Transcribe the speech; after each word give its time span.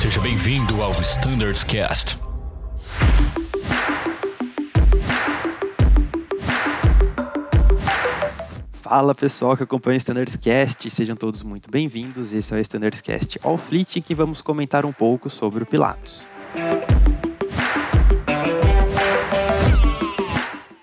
Seja 0.00 0.18
bem-vindo 0.22 0.80
ao 0.80 0.98
Standards 1.02 1.62
Cast. 1.62 2.16
Fala 8.72 9.14
pessoal 9.14 9.58
que 9.58 9.62
acompanha 9.62 9.96
o 9.96 9.98
Standards 9.98 10.36
Cast, 10.36 10.88
sejam 10.88 11.14
todos 11.14 11.42
muito 11.42 11.70
bem-vindos. 11.70 12.32
Esse 12.32 12.54
é 12.54 12.56
o 12.56 12.60
Standards 12.60 13.02
Cast 13.02 13.38
All 13.42 13.58
Fleet, 13.58 13.96
em 13.96 14.00
que 14.00 14.14
vamos 14.14 14.40
comentar 14.40 14.86
um 14.86 14.92
pouco 14.92 15.28
sobre 15.28 15.64
o 15.64 15.66
Pilatos. 15.66 16.26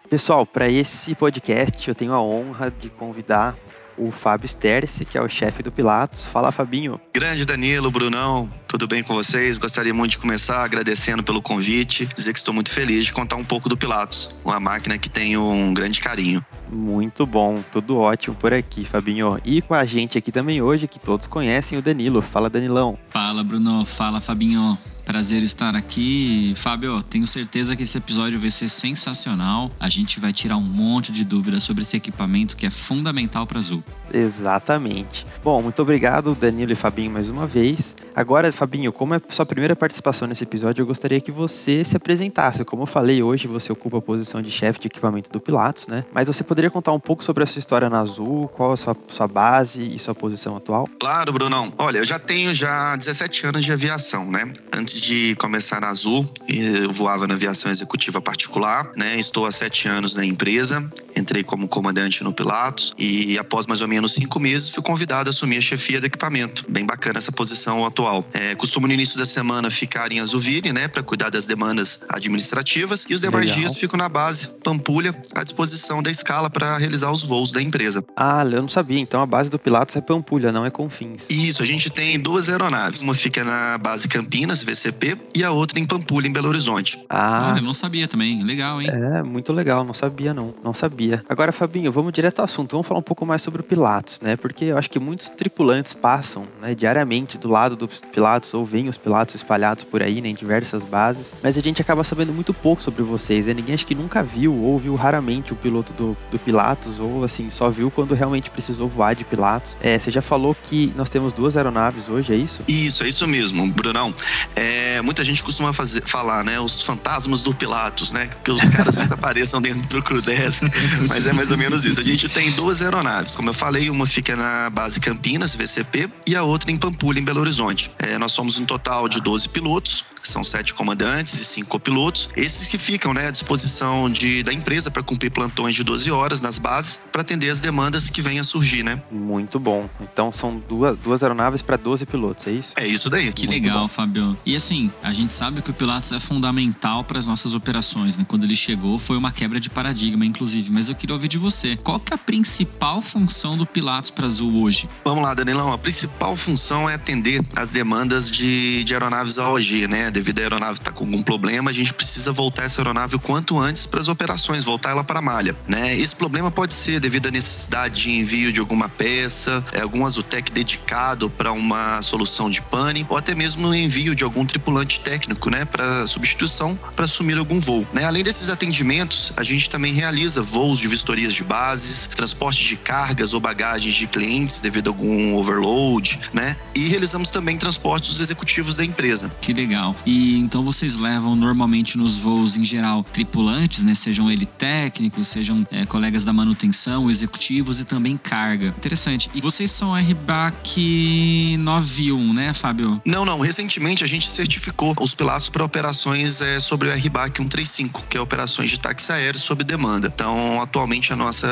Pessoal, 0.09 0.45
para 0.45 0.69
esse 0.69 1.13
podcast 1.15 1.85
eu 1.85 1.93
tenho 1.93 2.13
a 2.13 2.21
honra 2.21 2.71
de 2.71 2.89
convidar 2.89 3.53
o 3.97 4.09
Fábio 4.09 4.47
Sterce, 4.47 5.03
que 5.03 5.17
é 5.17 5.21
o 5.21 5.27
chefe 5.27 5.61
do 5.61 5.69
Pilatos. 5.69 6.25
Fala, 6.25 6.49
Fabinho. 6.49 7.01
Grande 7.13 7.45
Danilo, 7.45 7.91
Brunão, 7.91 8.49
tudo 8.67 8.87
bem 8.87 9.03
com 9.03 9.13
vocês? 9.13 9.57
Gostaria 9.57 9.93
muito 9.93 10.11
de 10.11 10.17
começar 10.19 10.63
agradecendo 10.63 11.23
pelo 11.23 11.41
convite, 11.41 12.05
dizer 12.05 12.31
que 12.31 12.39
estou 12.39 12.53
muito 12.53 12.71
feliz 12.71 13.05
de 13.05 13.11
contar 13.11 13.35
um 13.35 13.43
pouco 13.43 13.67
do 13.67 13.75
Pilatos, 13.75 14.39
uma 14.45 14.61
máquina 14.61 14.97
que 14.97 15.09
tenho 15.09 15.43
um 15.43 15.73
grande 15.73 15.99
carinho. 15.99 16.45
Muito 16.71 17.25
bom, 17.25 17.61
tudo 17.69 17.97
ótimo 17.97 18.35
por 18.35 18.53
aqui, 18.53 18.85
Fabinho. 18.85 19.39
E 19.43 19.61
com 19.61 19.73
a 19.73 19.83
gente 19.83 20.17
aqui 20.17 20.31
também 20.31 20.61
hoje, 20.61 20.87
que 20.87 20.99
todos 20.99 21.27
conhecem, 21.27 21.77
o 21.77 21.81
Danilo. 21.81 22.21
Fala, 22.21 22.49
Danilão. 22.49 22.97
Fala, 23.09 23.43
Bruno. 23.43 23.83
Fala, 23.83 24.21
Fabinho. 24.21 24.77
Prazer 25.07 25.41
estar 25.41 25.73
aqui. 25.73 26.51
Fábio, 26.57 27.01
tenho 27.01 27.25
certeza 27.25 27.77
que 27.77 27.83
esse 27.83 27.97
episódio 27.97 28.37
vai 28.41 28.49
ser 28.49 28.67
sensacional. 28.67 29.71
A 29.79 29.87
gente 29.87 30.19
vai 30.19 30.33
tirar 30.33 30.57
um 30.57 30.61
monte 30.61 31.13
de 31.13 31.23
dúvidas 31.23 31.63
sobre 31.63 31.83
esse 31.83 31.95
equipamento 31.95 32.57
que 32.57 32.65
é 32.65 32.69
fundamental 32.69 33.47
para 33.47 33.57
Azul. 33.57 33.81
Exatamente. 34.13 35.25
Bom, 35.41 35.61
muito 35.61 35.81
obrigado, 35.81 36.35
Danilo 36.35 36.73
e 36.73 36.75
Fabinho, 36.75 37.09
mais 37.09 37.29
uma 37.29 37.47
vez. 37.47 37.95
Agora, 38.17 38.51
Fabinho, 38.51 38.91
como 38.91 39.13
é 39.13 39.21
sua 39.29 39.45
primeira 39.45 39.75
participação 39.75 40.27
nesse 40.27 40.43
episódio, 40.43 40.81
eu 40.81 40.87
gostaria 40.87 41.21
que 41.21 41.31
você 41.31 41.83
se 41.83 41.95
apresentasse. 41.95 42.65
Como 42.65 42.81
eu 42.81 42.87
falei, 42.87 43.21
hoje 43.21 43.47
você 43.47 43.71
ocupa 43.71 43.99
a 43.99 44.01
posição 44.01 44.41
de 44.41 44.49
chefe 44.49 44.79
de 44.79 44.87
equipamento 44.87 45.29
do 45.29 45.39
Pilatos, 45.39 45.85
né? 45.85 46.03
Mas 46.11 46.27
você 46.27 46.43
poderia 46.43 46.71
contar 46.71 46.93
um 46.93 46.99
pouco 46.99 47.23
sobre 47.23 47.43
a 47.43 47.45
sua 47.45 47.59
história 47.59 47.91
na 47.91 47.99
Azul, 47.99 48.47
qual 48.47 48.71
a 48.71 48.77
sua, 48.77 48.97
sua 49.07 49.27
base 49.27 49.93
e 49.93 49.99
sua 49.99 50.15
posição 50.15 50.57
atual? 50.57 50.89
Claro, 50.99 51.31
Brunão. 51.31 51.71
Olha, 51.77 51.99
eu 51.99 52.05
já 52.05 52.17
tenho 52.17 52.51
já 52.55 52.95
17 52.95 53.45
anos 53.45 53.63
de 53.63 53.71
aviação, 53.71 54.25
né? 54.31 54.51
Antes 54.75 54.99
de 54.99 55.35
começar 55.35 55.79
na 55.79 55.89
Azul, 55.89 56.27
eu 56.47 56.91
voava 56.91 57.27
na 57.27 57.35
aviação 57.35 57.69
executiva 57.69 58.19
particular, 58.19 58.93
né? 58.95 59.19
Estou 59.19 59.45
há 59.45 59.51
sete 59.51 59.87
anos 59.87 60.15
na 60.15 60.25
empresa, 60.25 60.91
entrei 61.15 61.43
como 61.43 61.67
comandante 61.67 62.23
no 62.23 62.33
Pilatos 62.33 62.95
e 62.97 63.37
após 63.37 63.67
mais 63.67 63.81
ou 63.81 63.87
menos 63.87 64.15
cinco 64.15 64.39
meses 64.39 64.69
fui 64.69 64.81
convidado 64.81 65.29
a 65.29 65.31
assumir 65.31 65.57
a 65.57 65.61
chefia 65.61 66.01
do 66.01 66.07
equipamento. 66.07 66.65
Bem 66.67 66.83
bacana 66.83 67.19
essa 67.19 67.31
posição 67.31 67.85
atual. 67.85 68.06
É, 68.33 68.55
costumo 68.55 68.87
no 68.87 68.93
início 68.93 69.17
da 69.17 69.25
semana 69.25 69.69
ficar 69.69 70.11
em 70.11 70.19
Azulville, 70.19 70.71
né? 70.71 70.87
Para 70.87 71.03
cuidar 71.03 71.29
das 71.29 71.45
demandas 71.45 71.99
administrativas 72.09 73.05
e 73.09 73.13
os 73.13 73.21
demais 73.21 73.45
Legal. 73.45 73.59
dias 73.59 73.75
fico 73.75 73.97
na 73.97 74.09
base 74.09 74.47
Pampulha 74.63 75.15
à 75.35 75.43
disposição 75.43 76.01
da 76.01 76.09
escala 76.11 76.49
para 76.49 76.77
realizar 76.77 77.11
os 77.11 77.23
voos 77.23 77.51
da 77.51 77.61
empresa. 77.61 78.03
Ah, 78.15 78.43
eu 78.43 78.61
não 78.61 78.69
sabia. 78.69 78.99
Então 78.99 79.21
a 79.21 79.25
base 79.25 79.49
do 79.49 79.59
Pilatos 79.59 79.95
é 79.95 80.01
Pampulha, 80.01 80.51
não 80.51 80.65
é 80.65 80.69
Confins. 80.69 81.29
Isso, 81.29 81.61
a 81.61 81.65
gente 81.65 81.89
tem 81.89 82.19
duas 82.19 82.49
aeronaves. 82.49 83.01
Uma 83.01 83.13
fica 83.13 83.43
na 83.43 83.77
base 83.77 84.07
Campinas, 84.07 84.63
VCP, 84.63 85.17
e 85.35 85.43
a 85.43 85.51
outra 85.51 85.79
em 85.79 85.85
Pampulha, 85.85 86.27
em 86.27 86.31
Belo 86.31 86.47
Horizonte. 86.49 87.03
Ah, 87.09 87.51
Olha, 87.53 87.61
não 87.61 87.73
sabia 87.73 88.07
também. 88.07 88.43
Legal, 88.43 88.81
hein? 88.81 88.89
É, 88.89 89.23
muito 89.23 89.51
legal. 89.53 89.83
Não 89.83 89.93
sabia, 89.93 90.33
não. 90.33 90.53
Não 90.63 90.73
sabia. 90.73 91.23
Agora, 91.29 91.51
Fabinho, 91.51 91.91
vamos 91.91 92.11
direto 92.13 92.39
ao 92.39 92.45
assunto. 92.45 92.71
Vamos 92.71 92.87
falar 92.87 92.99
um 92.99 93.03
pouco 93.03 93.25
mais 93.25 93.41
sobre 93.41 93.61
o 93.61 93.63
Pilatos, 93.63 94.21
né? 94.21 94.35
Porque 94.35 94.65
eu 94.65 94.77
acho 94.77 94.89
que 94.89 94.99
muitos 94.99 95.29
tripulantes 95.29 95.93
passam 95.93 96.47
né, 96.61 96.75
diariamente 96.75 97.37
do 97.37 97.47
lado 97.49 97.75
Pilatos 98.01 98.53
ou 98.53 98.65
veem 98.65 98.87
os 98.87 98.97
Pilatos 98.97 99.35
espalhados 99.35 99.83
por 99.83 100.01
aí, 100.01 100.21
né, 100.21 100.29
em 100.29 100.33
diversas 100.33 100.83
bases. 100.83 101.33
Mas 101.41 101.57
a 101.57 101.61
gente 101.61 101.81
acaba 101.81 102.03
sabendo 102.03 102.33
muito 102.33 102.53
pouco 102.53 102.81
sobre 102.81 103.03
vocês. 103.03 103.47
Né? 103.47 103.53
Ninguém 103.53 103.75
acho 103.75 103.85
que 103.85 103.95
nunca 103.95 104.23
viu 104.23 104.53
ou 104.53 104.77
viu 104.77 104.95
raramente 104.95 105.53
o 105.53 105.55
piloto 105.55 105.93
do, 105.93 106.17
do 106.31 106.39
Pilatos 106.39 106.99
ou 106.99 107.23
assim, 107.23 107.49
só 107.49 107.69
viu 107.69 107.89
quando 107.91 108.13
realmente 108.13 108.49
precisou 108.49 108.87
voar 108.87 109.15
de 109.15 109.23
Pilatos. 109.23 109.77
É, 109.81 109.97
você 109.97 110.11
já 110.11 110.21
falou 110.21 110.55
que 110.63 110.93
nós 110.95 111.09
temos 111.09 111.33
duas 111.33 111.57
aeronaves 111.57 112.09
hoje, 112.09 112.33
é 112.33 112.35
isso? 112.35 112.63
Isso, 112.67 113.03
é 113.03 113.07
isso 113.07 113.27
mesmo, 113.27 113.67
Brunão. 113.71 114.13
É, 114.55 115.01
muita 115.01 115.23
gente 115.23 115.43
costuma 115.43 115.73
fazer, 115.73 116.03
falar, 116.05 116.43
né? 116.43 116.59
Os 116.59 116.81
fantasmas 116.81 117.43
do 117.43 117.53
Pilatos, 117.53 118.11
né? 118.11 118.29
Que 118.43 118.51
os 118.51 118.61
caras 118.69 118.95
nunca 118.97 119.13
apareçam 119.13 119.61
dentro 119.61 119.81
do 119.87 120.03
Crew 120.03 120.21
10, 120.21 120.61
mas 121.07 121.27
é 121.27 121.33
mais 121.33 121.49
ou 121.49 121.57
menos 121.57 121.85
isso. 121.85 121.99
A 121.99 122.03
gente 122.03 122.27
tem 122.29 122.51
duas 122.51 122.81
aeronaves. 122.81 123.35
Como 123.35 123.49
eu 123.49 123.53
falei, 123.53 123.89
uma 123.89 124.05
fica 124.05 124.35
na 124.35 124.69
base 124.69 124.99
Campinas, 124.99 125.53
VCP, 125.53 126.09
e 126.25 126.35
a 126.35 126.43
outra 126.43 126.71
em 126.71 126.77
Pampulha, 126.77 127.19
em 127.19 127.23
Belo 127.23 127.39
Horizonte. 127.39 127.86
É, 127.99 128.17
nós 128.17 128.31
somos 128.31 128.57
um 128.57 128.65
total 128.65 129.07
de 129.07 129.21
12 129.21 129.49
pilotos, 129.49 130.05
são 130.27 130.43
sete 130.43 130.73
comandantes 130.73 131.39
e 131.39 131.45
cinco 131.45 131.69
copilotos. 131.69 132.29
Esses 132.35 132.67
que 132.67 132.77
ficam 132.77 133.13
né, 133.13 133.27
à 133.27 133.31
disposição 133.31 134.09
de, 134.09 134.43
da 134.43 134.53
empresa 134.53 134.91
para 134.91 135.01
cumprir 135.01 135.31
plantões 135.31 135.75
de 135.75 135.83
12 135.83 136.11
horas 136.11 136.41
nas 136.41 136.57
bases 136.57 136.99
para 137.11 137.21
atender 137.21 137.49
as 137.49 137.59
demandas 137.59 138.09
que 138.09 138.21
venham 138.21 138.41
a 138.41 138.43
surgir, 138.43 138.83
né? 138.83 139.01
Muito 139.09 139.59
bom. 139.59 139.89
Então 140.01 140.31
são 140.31 140.61
duas, 140.67 140.97
duas 140.97 141.23
aeronaves 141.23 141.61
para 141.61 141.77
12 141.77 142.05
pilotos, 142.05 142.47
é 142.47 142.51
isso? 142.51 142.73
É 142.75 142.85
isso 142.85 143.09
daí. 143.09 143.31
Que 143.31 143.47
Muito 143.47 143.63
legal, 143.63 143.81
bom. 143.81 143.87
Fábio. 143.87 144.37
E 144.45 144.55
assim, 144.55 144.91
a 145.01 145.13
gente 145.13 145.31
sabe 145.31 145.61
que 145.61 145.71
o 145.71 145.73
Pilatos 145.73 146.11
é 146.11 146.19
fundamental 146.19 147.03
para 147.03 147.17
as 147.17 147.27
nossas 147.27 147.53
operações, 147.53 148.17
né? 148.17 148.25
Quando 148.27 148.43
ele 148.43 148.55
chegou, 148.55 148.99
foi 148.99 149.17
uma 149.17 149.31
quebra 149.31 149.59
de 149.59 149.69
paradigma, 149.69 150.25
inclusive. 150.25 150.71
Mas 150.71 150.89
eu 150.89 150.95
queria 150.95 151.13
ouvir 151.15 151.27
de 151.27 151.37
você. 151.37 151.75
Qual 151.77 151.99
que 151.99 152.13
é 152.13 152.15
a 152.15 152.17
principal 152.17 153.01
função 153.01 153.57
do 153.57 153.65
Pilatos 153.65 154.11
para 154.11 154.27
Azul 154.27 154.61
hoje? 154.61 154.89
Vamos 155.03 155.23
lá, 155.23 155.33
Danilão. 155.33 155.71
A 155.71 155.77
principal 155.77 156.35
função 156.35 156.89
é 156.89 156.95
atender 156.95 157.41
as 157.55 157.66
demandas 157.69 158.31
de, 158.31 158.83
de 158.83 158.93
aeronaves 158.93 159.37
AOG, 159.37 159.87
né? 159.87 160.11
Devido 160.11 160.39
à 160.39 160.43
aeronave 160.43 160.79
estar 160.79 160.91
tá 160.91 160.97
com 160.97 161.05
algum 161.05 161.21
problema, 161.21 161.69
a 161.69 161.73
gente 161.73 161.93
precisa 161.93 162.31
voltar 162.31 162.63
essa 162.63 162.81
aeronave 162.81 163.15
o 163.15 163.19
quanto 163.19 163.59
antes 163.59 163.85
para 163.85 163.99
as 163.99 164.07
operações, 164.07 164.63
voltar 164.63 164.91
ela 164.91 165.03
para 165.03 165.19
a 165.19 165.21
malha, 165.21 165.55
né? 165.67 165.97
Esse 165.97 166.15
problema 166.15 166.51
pode 166.51 166.73
ser 166.73 166.99
devido 166.99 167.27
à 167.27 167.31
necessidade 167.31 168.03
de 168.03 168.11
envio 168.11 168.51
de 168.51 168.59
alguma 168.59 168.89
peça, 168.89 169.63
é, 169.71 169.81
algum 169.81 170.05
Azutec 170.05 170.51
dedicado 170.51 171.29
para 171.29 171.51
uma 171.51 172.01
solução 172.01 172.49
de 172.49 172.61
pane, 172.61 173.05
ou 173.09 173.17
até 173.17 173.35
mesmo 173.35 173.67
o 173.67 173.75
envio 173.75 174.15
de 174.15 174.23
algum 174.23 174.45
tripulante 174.45 174.99
técnico, 174.99 175.49
né? 175.49 175.65
Para 175.65 176.05
substituição, 176.07 176.77
para 176.95 177.05
assumir 177.05 177.37
algum 177.37 177.59
voo, 177.59 177.87
né? 177.93 178.05
Além 178.05 178.23
desses 178.23 178.49
atendimentos, 178.49 179.33
a 179.35 179.43
gente 179.43 179.69
também 179.69 179.93
realiza 179.93 180.41
voos 180.41 180.79
de 180.79 180.87
vistorias 180.87 181.33
de 181.33 181.43
bases, 181.43 182.07
transporte 182.07 182.63
de 182.63 182.75
cargas 182.75 183.33
ou 183.33 183.39
bagagens 183.39 183.95
de 183.95 184.07
clientes 184.07 184.59
devido 184.59 184.87
a 184.87 184.91
algum 184.91 185.35
overload, 185.35 186.19
né? 186.33 186.55
E 186.75 186.87
realizamos 186.87 187.29
também 187.29 187.56
transportes 187.57 188.11
dos 188.11 188.21
executivos 188.21 188.75
da 188.75 188.83
empresa. 188.83 189.31
Que 189.41 189.53
legal. 189.53 189.95
E 190.05 190.37
então 190.37 190.63
vocês 190.63 190.97
levam 190.97 191.35
normalmente 191.35 191.97
nos 191.97 192.17
voos 192.17 192.55
em 192.55 192.63
geral 192.63 193.03
tripulantes, 193.03 193.83
né? 193.83 193.95
Sejam 193.95 194.29
ele 194.29 194.45
técnicos, 194.45 195.27
sejam 195.27 195.65
é, 195.71 195.85
colegas 195.85 196.23
da 196.25 196.33
manutenção, 196.33 197.09
executivos 197.09 197.79
e 197.79 197.85
também 197.85 198.17
carga. 198.17 198.73
Interessante. 198.77 199.29
E 199.33 199.41
vocês 199.41 199.71
são 199.71 199.93
RBAC 199.93 201.57
91, 201.57 202.33
né, 202.33 202.53
Fábio? 202.53 203.01
Não, 203.05 203.25
não. 203.25 203.39
Recentemente 203.39 204.03
a 204.03 204.07
gente 204.07 204.27
certificou 204.27 204.95
os 204.99 205.13
pilatos 205.13 205.49
para 205.49 205.63
operações 205.63 206.41
é, 206.41 206.59
sobre 206.59 206.89
o 206.89 206.93
RBAC 206.93 207.37
135, 207.37 208.05
que 208.09 208.17
é 208.17 208.21
operações 208.21 208.69
de 208.69 208.79
táxi 208.79 209.11
aéreo 209.11 209.39
sob 209.39 209.63
demanda. 209.63 210.11
Então, 210.13 210.61
atualmente 210.61 211.11
a 211.13 211.15
nossa 211.15 211.47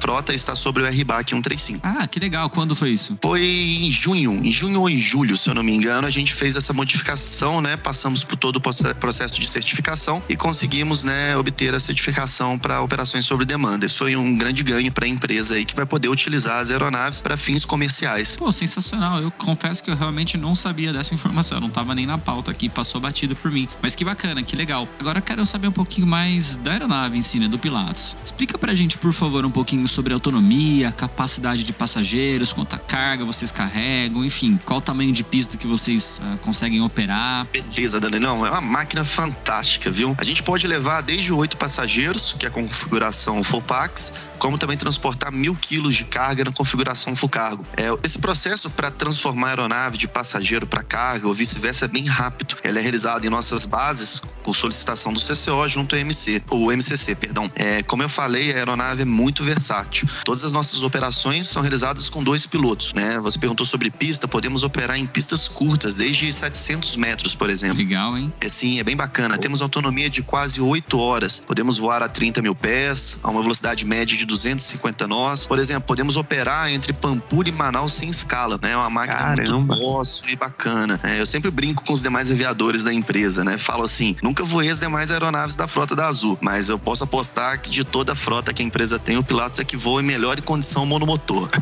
frota 0.00 0.34
está 0.34 0.54
sobre 0.54 0.82
o 0.82 0.86
RBAC 0.86 1.30
135. 1.30 1.80
Ah, 1.82 2.06
que 2.06 2.18
legal. 2.18 2.50
Quando 2.50 2.74
foi 2.74 2.90
isso? 2.90 3.18
Foi 3.22 3.44
em 3.44 3.90
junho, 3.90 4.32
em 4.44 4.50
junho 4.50 4.80
ou 4.80 4.90
em 4.90 4.98
julho, 4.98 5.36
se 5.46 5.50
eu 5.50 5.54
não 5.54 5.62
me 5.62 5.72
engano, 5.72 6.08
a 6.08 6.10
gente 6.10 6.34
fez 6.34 6.56
essa 6.56 6.72
modificação, 6.72 7.60
né? 7.60 7.76
Passamos 7.76 8.24
por 8.24 8.34
todo 8.34 8.56
o 8.56 8.60
processo 8.60 9.38
de 9.38 9.46
certificação 9.46 10.20
e 10.28 10.34
conseguimos, 10.34 11.04
né, 11.04 11.36
obter 11.36 11.72
a 11.72 11.78
certificação 11.78 12.58
para 12.58 12.82
operações 12.82 13.24
sobre 13.24 13.46
demanda. 13.46 13.86
Isso 13.86 13.98
foi 13.98 14.16
um 14.16 14.36
grande 14.36 14.64
ganho 14.64 14.90
para 14.90 15.04
a 15.04 15.08
empresa 15.08 15.54
aí 15.54 15.64
que 15.64 15.76
vai 15.76 15.86
poder 15.86 16.08
utilizar 16.08 16.58
as 16.58 16.70
aeronaves 16.70 17.20
para 17.20 17.36
fins 17.36 17.64
comerciais. 17.64 18.36
Pô, 18.36 18.50
sensacional. 18.50 19.22
Eu 19.22 19.30
confesso 19.30 19.84
que 19.84 19.90
eu 19.90 19.96
realmente 19.96 20.36
não 20.36 20.56
sabia 20.56 20.92
dessa 20.92 21.14
informação, 21.14 21.60
não 21.60 21.68
estava 21.68 21.94
nem 21.94 22.06
na 22.06 22.18
pauta 22.18 22.50
aqui, 22.50 22.68
passou 22.68 23.00
batido 23.00 23.36
por 23.36 23.52
mim. 23.52 23.68
Mas 23.80 23.94
que 23.94 24.04
bacana, 24.04 24.42
que 24.42 24.56
legal. 24.56 24.88
Agora 24.98 25.20
quero 25.20 25.46
saber 25.46 25.68
um 25.68 25.72
pouquinho 25.72 26.08
mais 26.08 26.56
da 26.56 26.72
aeronave 26.72 27.16
em 27.16 27.22
si, 27.22 27.38
né, 27.38 27.46
do 27.46 27.58
Pilatos. 27.58 28.16
Explica 28.24 28.58
pra 28.58 28.74
gente, 28.74 28.98
por 28.98 29.12
favor, 29.12 29.44
um 29.44 29.50
pouquinho 29.50 29.86
sobre 29.86 30.12
autonomia, 30.12 30.90
capacidade 30.90 31.62
de 31.62 31.72
passageiros, 31.72 32.52
quanta 32.52 32.78
carga 32.78 33.24
vocês 33.24 33.52
carregam, 33.52 34.24
enfim, 34.24 34.58
qual 34.64 34.80
o 34.80 34.82
tamanho 34.82 35.12
de 35.12 35.22
pista 35.36 35.58
que 35.58 35.66
vocês 35.66 36.18
uh, 36.18 36.38
conseguem 36.38 36.80
operar. 36.80 37.46
Beleza, 37.52 38.00
Dani. 38.00 38.18
Não, 38.18 38.46
é 38.46 38.50
uma 38.50 38.62
máquina 38.62 39.04
fantástica, 39.04 39.90
viu? 39.90 40.14
A 40.16 40.24
gente 40.24 40.42
pode 40.42 40.66
levar 40.66 41.02
desde 41.02 41.30
oito 41.30 41.58
passageiros, 41.58 42.34
que 42.38 42.46
é 42.46 42.48
a 42.48 42.50
configuração 42.50 43.44
full 43.44 43.60
packs, 43.60 44.14
como 44.38 44.56
também 44.56 44.78
transportar 44.78 45.30
mil 45.30 45.54
quilos 45.54 45.94
de 45.94 46.04
carga 46.04 46.44
na 46.44 46.52
configuração 46.52 47.14
full 47.14 47.28
cargo. 47.28 47.66
É, 47.76 47.88
esse 48.02 48.18
processo 48.18 48.70
para 48.70 48.90
transformar 48.90 49.48
a 49.48 49.50
aeronave 49.50 49.98
de 49.98 50.08
passageiro 50.08 50.66
para 50.66 50.82
carga 50.82 51.28
ou 51.28 51.34
vice-versa 51.34 51.84
é 51.84 51.88
bem 51.88 52.06
rápido. 52.06 52.56
Ele 52.64 52.78
é 52.78 52.82
realizado 52.82 53.26
em 53.26 53.30
nossas 53.30 53.66
bases 53.66 54.22
por 54.42 54.54
solicitação 54.54 55.12
do 55.12 55.20
CCO 55.20 55.68
junto 55.68 55.94
ao 55.94 56.00
MC, 56.00 56.42
ou 56.50 56.72
MCC, 56.72 57.14
perdão. 57.14 57.50
É, 57.54 57.82
como 57.82 58.02
eu 58.02 58.08
falei, 58.08 58.52
a 58.52 58.56
aeronave 58.56 59.02
é 59.02 59.04
muito 59.04 59.42
versátil. 59.42 60.08
Todas 60.24 60.44
as 60.44 60.52
nossas 60.52 60.82
operações 60.82 61.46
são 61.48 61.60
realizadas 61.60 62.08
com 62.08 62.22
dois 62.22 62.46
pilotos, 62.46 62.94
né? 62.94 63.18
Você 63.20 63.38
perguntou 63.38 63.66
sobre 63.66 63.90
pista, 63.90 64.28
podemos 64.28 64.62
operar 64.62 64.96
em 64.96 65.06
pista 65.06 65.25
pistas 65.26 65.48
curtas, 65.48 65.96
desde 65.96 66.32
700 66.32 66.96
metros, 66.96 67.34
por 67.34 67.50
exemplo. 67.50 67.78
Legal, 67.78 68.16
hein? 68.16 68.32
É, 68.40 68.48
sim, 68.48 68.78
é 68.78 68.84
bem 68.84 68.94
bacana. 68.94 69.36
Temos 69.36 69.60
autonomia 69.60 70.08
de 70.08 70.22
quase 70.22 70.60
8 70.60 70.96
horas. 70.96 71.42
Podemos 71.44 71.78
voar 71.78 72.00
a 72.00 72.08
30 72.08 72.40
mil 72.40 72.54
pés, 72.54 73.18
a 73.24 73.30
uma 73.30 73.42
velocidade 73.42 73.84
média 73.84 74.16
de 74.16 74.24
250 74.24 75.08
nós. 75.08 75.44
Por 75.44 75.58
exemplo, 75.58 75.82
podemos 75.82 76.16
operar 76.16 76.70
entre 76.70 76.92
Pampulha 76.92 77.48
e 77.48 77.52
Manaus 77.52 77.94
sem 77.94 78.08
escala, 78.08 78.56
né? 78.62 78.70
É 78.70 78.76
uma 78.76 78.88
máquina 78.88 79.18
Caramba. 79.18 79.74
muito 79.74 79.80
fóssil 79.80 80.28
e 80.28 80.36
bacana. 80.36 81.00
É, 81.02 81.20
eu 81.20 81.26
sempre 81.26 81.50
brinco 81.50 81.84
com 81.84 81.92
os 81.92 82.02
demais 82.02 82.30
aviadores 82.30 82.84
da 82.84 82.92
empresa, 82.92 83.42
né? 83.42 83.58
Falo 83.58 83.82
assim, 83.82 84.14
nunca 84.22 84.44
voei 84.44 84.70
as 84.70 84.78
demais 84.78 85.10
aeronaves 85.10 85.56
da 85.56 85.66
frota 85.66 85.96
da 85.96 86.06
Azul, 86.06 86.38
mas 86.40 86.68
eu 86.68 86.78
posso 86.78 87.02
apostar 87.02 87.60
que 87.60 87.68
de 87.68 87.82
toda 87.82 88.12
a 88.12 88.16
frota 88.16 88.54
que 88.54 88.62
a 88.62 88.64
empresa 88.64 88.96
tem, 88.96 89.16
o 89.16 89.24
Pilatos 89.24 89.58
é 89.58 89.64
que 89.64 89.76
voa 89.76 90.00
em 90.00 90.04
melhor 90.04 90.40
condição 90.42 90.86
monomotor. 90.86 91.48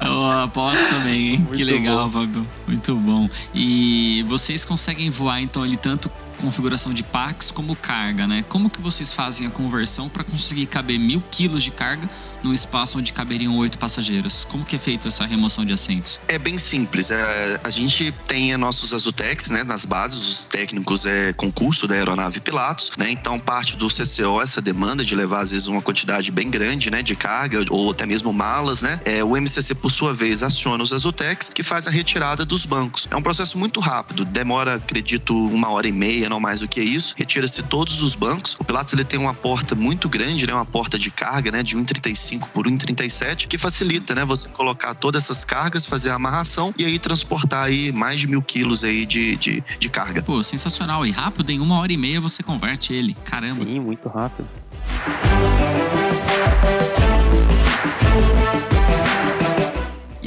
Eu 0.00 0.30
aposto 0.42 0.88
também, 0.88 1.28
hein? 1.28 1.38
Muito 1.38 1.54
que 1.54 1.64
legal, 1.64 1.83
Fábio. 2.10 2.46
Muito 2.66 2.94
bom. 2.96 3.28
E 3.54 4.24
vocês 4.28 4.64
conseguem 4.64 5.10
voar, 5.10 5.40
então, 5.40 5.62
ali 5.62 5.76
tanto 5.76 6.10
configuração 6.34 6.92
de 6.92 7.02
packs 7.02 7.50
como 7.50 7.74
carga, 7.76 8.26
né? 8.26 8.44
Como 8.48 8.70
que 8.70 8.80
vocês 8.80 9.12
fazem 9.12 9.46
a 9.46 9.50
conversão 9.50 10.08
para 10.08 10.24
conseguir 10.24 10.66
caber 10.66 10.98
mil 10.98 11.22
quilos 11.30 11.62
de 11.62 11.70
carga 11.70 12.08
num 12.42 12.52
espaço 12.52 12.98
onde 12.98 13.12
caberiam 13.12 13.56
oito 13.56 13.78
passageiros? 13.78 14.46
Como 14.50 14.64
que 14.64 14.76
é 14.76 14.78
feito 14.78 15.08
essa 15.08 15.24
remoção 15.24 15.64
de 15.64 15.72
assentos? 15.72 16.20
É 16.28 16.38
bem 16.38 16.58
simples. 16.58 17.10
É, 17.10 17.60
a 17.64 17.70
gente 17.70 18.12
tem 18.26 18.56
nossos 18.56 18.92
Azutex, 18.92 19.50
né, 19.50 19.64
nas 19.64 19.84
bases, 19.84 20.28
os 20.28 20.46
técnicos 20.46 21.06
é 21.06 21.32
concurso 21.32 21.86
da 21.86 21.94
aeronave 21.94 22.40
Pilatos, 22.40 22.92
né? 22.96 23.10
Então 23.10 23.38
parte 23.38 23.76
do 23.76 23.88
CCO 23.88 24.40
essa 24.42 24.60
demanda 24.60 25.04
de 25.04 25.14
levar 25.14 25.40
às 25.40 25.50
vezes 25.50 25.66
uma 25.66 25.80
quantidade 25.80 26.30
bem 26.30 26.50
grande, 26.50 26.90
né, 26.90 27.02
de 27.02 27.16
carga 27.16 27.64
ou 27.70 27.90
até 27.90 28.04
mesmo 28.04 28.32
malas, 28.32 28.82
né? 28.82 29.00
É, 29.04 29.24
o 29.24 29.36
MCC 29.36 29.74
por 29.74 29.90
sua 29.90 30.12
vez 30.12 30.42
aciona 30.42 30.82
os 30.82 30.92
Azutex 30.92 31.50
que 31.52 31.62
faz 31.62 31.86
a 31.86 31.90
retirada 31.90 32.44
dos 32.44 32.66
bancos. 32.66 33.08
É 33.10 33.16
um 33.16 33.22
processo 33.22 33.56
muito 33.58 33.80
rápido, 33.80 34.24
demora, 34.24 34.74
acredito, 34.74 35.34
uma 35.46 35.70
hora 35.70 35.88
e 35.88 35.92
meia, 35.92 36.23
não 36.28 36.40
mais 36.40 36.60
do 36.60 36.68
que 36.68 36.80
isso. 36.80 37.14
Retira-se 37.16 37.62
todos 37.64 38.02
os 38.02 38.14
bancos. 38.14 38.56
O 38.58 38.64
Pilatos 38.64 38.92
ele 38.92 39.04
tem 39.04 39.18
uma 39.18 39.34
porta 39.34 39.74
muito 39.74 40.08
grande, 40.08 40.46
né, 40.46 40.54
uma 40.54 40.64
porta 40.64 40.98
de 40.98 41.10
carga, 41.10 41.50
né, 41.50 41.62
de 41.62 41.76
1,35 41.76 42.48
por 42.52 42.66
1,37, 42.66 43.46
que 43.46 43.58
facilita, 43.58 44.14
né, 44.14 44.24
você 44.24 44.48
colocar 44.48 44.94
todas 44.94 45.24
essas 45.24 45.44
cargas, 45.44 45.86
fazer 45.86 46.10
a 46.10 46.14
amarração 46.14 46.74
e 46.78 46.84
aí 46.84 46.98
transportar 46.98 47.64
aí 47.64 47.92
mais 47.92 48.20
de 48.20 48.26
mil 48.26 48.42
quilos 48.42 48.84
aí 48.84 49.06
de, 49.06 49.36
de, 49.36 49.64
de 49.78 49.88
carga. 49.88 50.22
Pô, 50.22 50.42
sensacional. 50.42 51.06
E 51.06 51.10
rápido, 51.10 51.50
em 51.50 51.60
uma 51.60 51.78
hora 51.78 51.92
e 51.92 51.96
meia 51.96 52.20
você 52.20 52.42
converte 52.42 52.92
ele. 52.92 53.14
Caramba. 53.24 53.64
Sim, 53.64 53.80
muito 53.80 54.08
rápido. 54.08 54.48